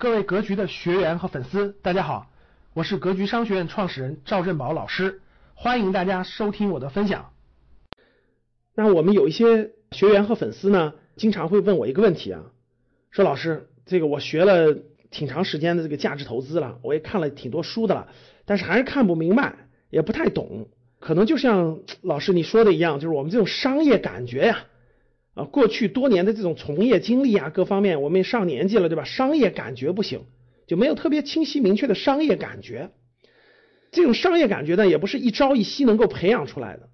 [0.00, 2.30] 各位格局的学员和粉丝，大家好，
[2.72, 5.20] 我是格局商学院创始人赵振宝老师，
[5.56, 7.32] 欢迎大家收听我的分享。
[8.76, 12.44] 那我们有一些学员和粉丝呢，经常会问我一个问题啊，
[13.10, 14.78] 说老师，这个我学了
[15.10, 18.06] 挺长时间的这个价值投资了，我也看了挺多书的了，
[18.44, 19.52] 但是还是看不明白，
[19.90, 20.68] 也不太懂，
[21.00, 24.64] 可能就像老师你说的一样，就是我们这种商业感觉呀。
[25.38, 29.04] 啊过去多年的这种从业经历啊，各方面我们也上年纪了，对吧？
[29.04, 30.22] 商业感觉不行，
[30.66, 32.90] 就没有特别清晰明确的商业感觉。
[33.92, 36.88] 这种商业感觉呢，也不是一朝一夕能够培养出来的。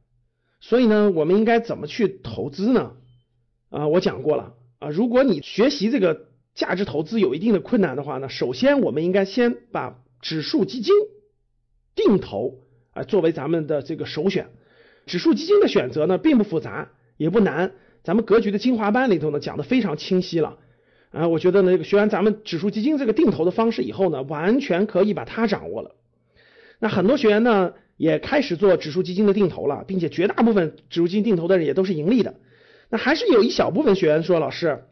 [0.61, 2.93] 所以呢，我们应该怎么去投资呢？
[3.71, 10.95] 啊，我讲过了啊，如果你学习这个价值投资有一定的困难的话呢，首先我们应该先把指数基金
[11.95, 12.59] 定投
[12.93, 14.51] 啊作为咱们的这个首选。
[15.07, 17.73] 指数基金的选择呢，并不复杂，也不难。
[18.05, 20.59] 咱们格局的精华班里头呢，讲的非常清晰了
[21.11, 21.27] 啊！
[21.27, 25.93] 我觉得呢，这个学完咱们指数基金这个定投的方式以后呢，完全可以把它掌握了。
[26.79, 32.35] 那很多学员呢，也开始做指数基金的定投了，并且绝大部分指数基金定投的人也都是盈利的。
[32.91, 34.85] 那还是有一小部分学员说，老师，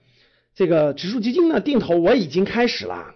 [0.55, 3.14] 这个指数基金呢定投我已经开始了，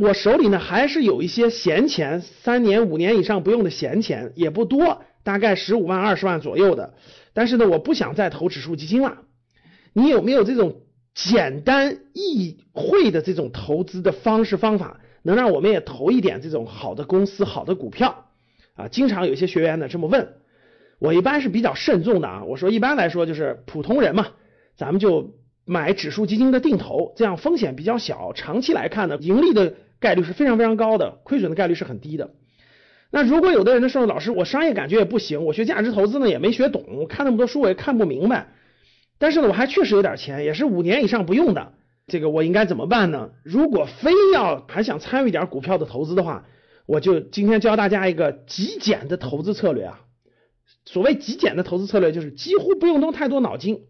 [0.00, 6.94] 我手里呢还是有一些闲钱，三年五年以上不用的闲钱也不多，大概十五万二十万左右的。
[7.32, 9.18] 但是呢，我不想再投指数基金了。
[9.92, 10.82] 你有没有这种
[11.14, 18.26] 简单易会的这种投资的方式方法，能让我们也投一点这种好的公司、好的股票
[18.74, 18.88] 啊？
[18.88, 20.28] 经常有些学员呢这么问，
[20.98, 22.44] 我一般是比较慎重的啊。
[22.44, 24.28] 我说一般来说就是普通人嘛，
[24.76, 32.30] 咱们就买指数基金的定投，这样风险比较小，长期来看呢，盈利的概率是非常非常高的，亏损的概率是很低的。
[33.10, 38.48] 那如果有的人呢说老师，我商业感觉也不行，我学价值投资呢也没学懂，我看那么多书我也看不明白，
[39.18, 41.72] 但是呢我还确实有点钱，也是五年以上不用的，
[42.06, 43.30] 这个我应该怎么办呢？
[43.42, 46.44] 如果非要还想参与点股票的投资的话，
[46.86, 50.00] 我就今天教大家一个极简的投资策略啊。
[50.84, 53.80] 所谓极简的投资策略，就是几乎不用动太多脑筋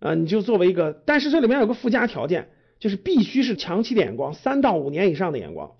[0.00, 2.50] 啊，你就作为一个，但是这里面有个附加条件，
[2.80, 5.70] 就是必须是长期的眼光，三到五年以上的眼光。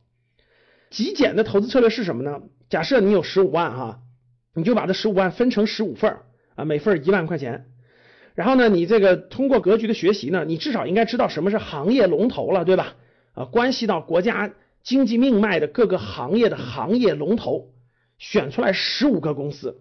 [0.91, 2.43] 极简的投资策略是什么呢？
[2.69, 4.01] 假设你有十五万哈，
[4.55, 6.19] 你就把这十五万分成十五份
[6.55, 7.67] 啊，每份一万块钱。
[8.35, 12.95] 然后呢，你这个通过格局的学习呢，你至少应该知道什么是行业龙头了，对吧？
[13.33, 17.71] 啊，关系到国家经济命脉的各个行业的行业龙头，
[18.19, 19.81] 选出来十五个公司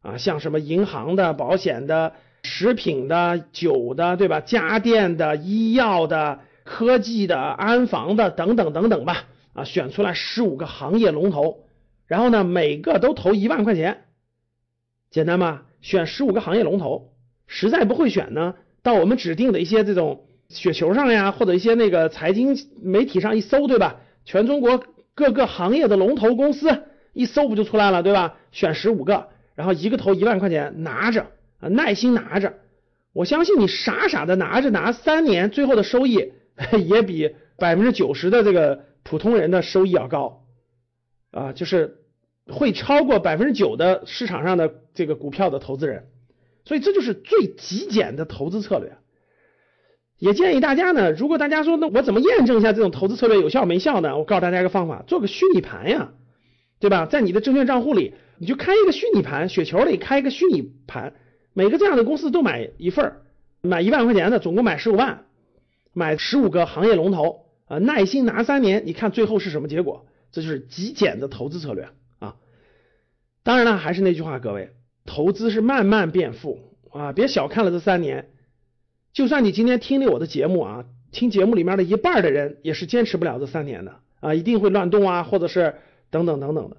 [0.00, 4.40] 啊，像什么银行的、保险的、食品的、酒的，对吧？
[4.40, 9.24] 家电的、医药的、科技的、安防的等等等等吧。
[9.54, 11.64] 啊，选出来十五个行业龙头，
[12.06, 14.02] 然后呢，每个都投一万块钱，
[15.10, 15.62] 简单吧？
[15.80, 17.12] 选十五个行业龙头，
[17.46, 23.96] 实在不会选呢，到我们指定的一些这种雪球上呀，或者一些那个财经媒体上一搜，对吧？
[24.26, 24.84] 全中国
[25.14, 26.82] 各个行业的龙头公司
[27.14, 28.36] 一搜不就出来了，对吧？
[28.52, 31.28] 选十五个，然后一个投一万块钱，拿着
[31.60, 32.52] 啊，耐心拿着，
[33.14, 36.34] 我相信你傻傻的拿着拿三年，最后的收益
[36.86, 38.84] 也比百分之九十的这个。
[39.08, 40.42] 普通人的收益要高
[41.30, 41.98] 啊，就是
[42.48, 46.08] 会超过百分之九的市场上的这个股票的投资人，
[46.64, 48.96] 所以这就是最极简的投资策略。
[50.18, 54.18] 也建议大家呢，如果大家说那我怎么验证一下这种投资策略有效没效呢？
[54.18, 56.12] 我告诉大家一个方法，做个虚拟盘呀，
[56.80, 57.06] 对吧？
[57.06, 61.12] 在你的证券账户里，你就开一个虚拟盘，雪球里开一个虚拟盘，
[61.52, 63.12] 每个这样的公司都买一份
[63.60, 65.26] 买一万块钱的，总共买十五万，
[65.96, 67.46] 买十五个行业龙头。
[67.68, 70.06] 啊，耐心拿三年，你看最后是什么结果？
[70.30, 71.88] 这就是极简的投资策略
[72.20, 72.36] 啊！
[73.42, 74.70] 当然了，还是那句话，各位，
[75.04, 76.60] 投资是慢慢变富
[76.92, 78.28] 啊，别小看了这三年。
[79.12, 85.74] 就算你今天听了我的节目啊，听节目里面的一半的人也是坚持不了这三年的啊，一定会乱动啊，或者是
[86.10, 86.76] 等等等等的。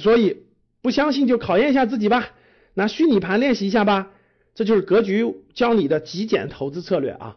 [0.00, 0.48] 所以
[0.82, 2.30] 不相信就考验一下自己吧，
[2.74, 4.10] 拿虚拟盘练习一下吧。
[4.56, 7.36] 这就是格局教你的极简投资策略啊！